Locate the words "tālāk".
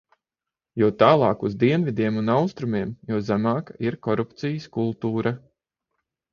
1.03-1.43